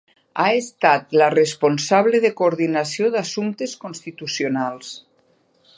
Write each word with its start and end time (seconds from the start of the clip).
Ha 0.43 0.45
estat 0.59 1.11
la 1.21 1.27
responsable 1.33 2.23
de 2.23 2.33
coordinació 2.41 3.13
d’assumptes 3.17 3.79
constitucionals. 3.87 4.95